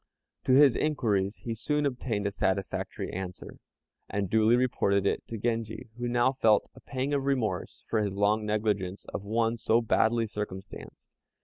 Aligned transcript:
To 0.45 0.53
his 0.53 0.75
inquiries 0.75 1.35
he 1.43 1.53
soon 1.53 1.85
obtained 1.85 2.25
a 2.25 2.31
satisfactory 2.31 3.13
answer, 3.13 3.57
and 4.09 4.31
duly 4.31 4.55
reported 4.55 5.05
it 5.05 5.21
to 5.27 5.37
Genji, 5.37 5.89
who 5.99 6.07
now 6.07 6.31
felt 6.31 6.67
a 6.73 6.79
pang 6.81 7.13
of 7.13 7.25
remorse 7.27 7.83
for 7.87 8.01
his 8.01 8.15
long 8.15 8.43
negligence 8.43 9.05
of 9.13 9.21
one 9.23 9.57
so 9.57 9.79
badly 9.79 10.25
circumstanced. 10.25 11.07